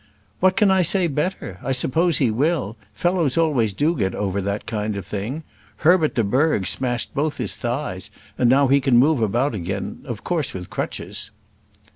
"What 0.39 0.55
can 0.55 0.71
I 0.71 0.81
say 0.81 1.05
better? 1.05 1.59
I 1.63 1.71
suppose 1.73 2.17
he 2.17 2.31
will. 2.31 2.75
Fellows 2.91 3.37
always 3.37 3.71
do 3.71 3.95
get 3.95 4.15
over 4.15 4.41
that 4.41 4.65
kind 4.65 4.95
of 4.97 5.05
thing. 5.05 5.43
Herbert 5.75 6.15
de 6.15 6.23
Burgh 6.23 6.65
smashed 6.65 7.13
both 7.13 7.37
his 7.37 7.55
thighs, 7.55 8.09
and 8.35 8.49
now 8.49 8.65
he 8.67 8.81
can 8.81 8.97
move 8.97 9.21
about 9.21 9.53
again, 9.53 10.01
of 10.05 10.23
course 10.23 10.55
with 10.55 10.71
crutches." 10.71 11.29